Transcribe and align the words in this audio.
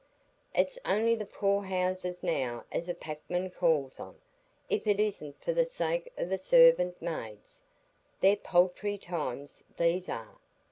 It's 0.55 0.79
on'y 0.83 1.13
the 1.13 1.27
poor 1.27 1.61
houses 1.61 2.23
now 2.23 2.65
as 2.71 2.89
a 2.89 2.95
packman 2.95 3.51
calls 3.51 3.99
on, 3.99 4.19
if 4.67 4.87
it 4.87 4.99
isn't 4.99 5.39
for 5.43 5.53
the 5.53 5.63
sake 5.67 6.11
o' 6.17 6.25
the 6.25 6.39
sarvant 6.39 6.99
maids. 7.03 7.61
They're 8.19 8.35
paltry 8.35 8.97
times, 8.97 9.61
these 9.77 10.09
are. 10.09 10.39